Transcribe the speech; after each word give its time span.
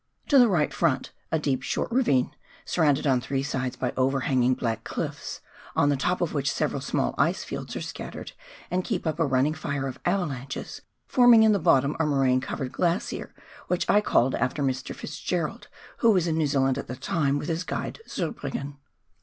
To 0.29 0.39
the 0.39 0.47
right 0.47 0.73
front 0.73 1.11
a 1.31 1.37
deep 1.37 1.61
short 1.61 1.91
ravine, 1.91 2.31
surrounded 2.65 3.05
on 3.05 3.21
three 3.21 3.43
sides 3.43 3.75
by 3.75 3.93
overhanging 3.95 4.55
black 4.55 4.83
cliffs, 4.83 5.41
on 5.75 5.89
the 5.89 5.95
top 5.95 6.21
of 6.21 6.33
which 6.33 6.51
several 6.51 6.81
small 6.81 7.13
ice 7.19 7.43
fields 7.43 7.75
are 7.75 7.81
scattered 7.81 8.31
and 8.71 8.83
keep 8.83 9.05
up 9.05 9.19
a 9.19 9.27
running 9.27 9.53
fire 9.53 9.85
of 9.87 9.99
avalanches, 10.03 10.81
forming 11.05 11.43
in 11.43 11.51
the 11.51 11.59
bottom 11.59 11.95
a 11.99 12.05
moraine 12.07 12.41
covered 12.41 12.71
glacier 12.71 13.31
which 13.67 13.87
I 13.87 14.01
called 14.01 14.33
after 14.33 14.63
Mr. 14.63 14.95
FitzGerald, 14.95 15.67
who 15.97 16.09
was 16.09 16.25
in 16.25 16.35
New 16.35 16.47
Zealand 16.47 16.79
at 16.79 16.87
the 16.87 16.95
time, 16.95 17.37
with 17.37 17.47
his 17.47 17.63
guide 17.63 17.99
Zurbriggen. 18.09 18.77